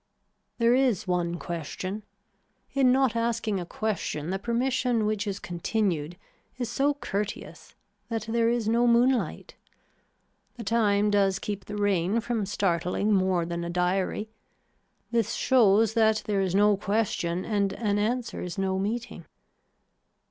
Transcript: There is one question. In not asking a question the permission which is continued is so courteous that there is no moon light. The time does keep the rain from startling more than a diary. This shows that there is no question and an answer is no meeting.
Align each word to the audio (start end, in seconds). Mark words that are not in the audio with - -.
There 0.57 0.73
is 0.73 1.05
one 1.07 1.37
question. 1.37 2.01
In 2.73 2.91
not 2.91 3.15
asking 3.15 3.59
a 3.59 3.67
question 3.67 4.31
the 4.31 4.39
permission 4.39 5.05
which 5.05 5.27
is 5.27 5.37
continued 5.37 6.17
is 6.57 6.71
so 6.71 6.95
courteous 6.95 7.75
that 8.09 8.23
there 8.23 8.49
is 8.49 8.67
no 8.67 8.87
moon 8.87 9.11
light. 9.11 9.53
The 10.55 10.63
time 10.63 11.11
does 11.11 11.37
keep 11.37 11.65
the 11.65 11.77
rain 11.77 12.19
from 12.19 12.47
startling 12.47 13.13
more 13.13 13.45
than 13.45 13.63
a 13.63 13.69
diary. 13.69 14.31
This 15.11 15.35
shows 15.35 15.93
that 15.93 16.23
there 16.25 16.41
is 16.41 16.55
no 16.55 16.77
question 16.77 17.45
and 17.45 17.71
an 17.73 17.99
answer 17.99 18.41
is 18.41 18.57
no 18.57 18.79
meeting. 18.79 19.25